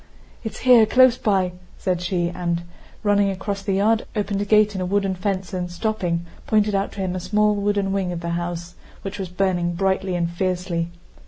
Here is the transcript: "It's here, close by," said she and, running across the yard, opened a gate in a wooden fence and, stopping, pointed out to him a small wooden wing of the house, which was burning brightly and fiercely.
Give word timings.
"It's 0.43 0.61
here, 0.61 0.87
close 0.87 1.15
by," 1.15 1.51
said 1.77 2.01
she 2.01 2.29
and, 2.31 2.63
running 3.03 3.29
across 3.29 3.61
the 3.61 3.73
yard, 3.75 4.07
opened 4.15 4.41
a 4.41 4.45
gate 4.45 4.73
in 4.73 4.81
a 4.81 4.85
wooden 4.87 5.13
fence 5.13 5.53
and, 5.53 5.71
stopping, 5.71 6.25
pointed 6.47 6.73
out 6.73 6.91
to 6.93 7.01
him 7.01 7.15
a 7.15 7.19
small 7.19 7.53
wooden 7.53 7.93
wing 7.93 8.11
of 8.11 8.21
the 8.21 8.29
house, 8.31 8.73
which 9.03 9.19
was 9.19 9.29
burning 9.29 9.75
brightly 9.75 10.15
and 10.15 10.31
fiercely. 10.31 10.87